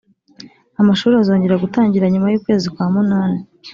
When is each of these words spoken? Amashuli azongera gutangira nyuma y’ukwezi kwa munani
Amashuli 0.81 1.15
azongera 1.17 1.61
gutangira 1.63 2.11
nyuma 2.13 2.27
y’ukwezi 2.29 2.67
kwa 2.73 2.85
munani 2.93 3.37